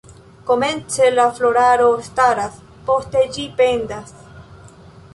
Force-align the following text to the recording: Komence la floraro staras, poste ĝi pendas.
Komence 0.45 1.09
la 1.17 1.25
floraro 1.41 1.91
staras, 2.09 2.57
poste 2.91 3.25
ĝi 3.39 3.49
pendas. 3.63 4.15